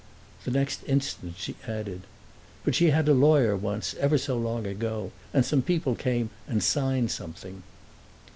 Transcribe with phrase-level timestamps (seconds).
[0.45, 2.01] The next instant she added,
[2.65, 5.11] "But she had a lawyer once, ever so long ago.
[5.31, 7.61] And some people came and signed something."